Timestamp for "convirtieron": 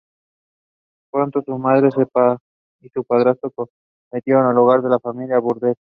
4.11-4.49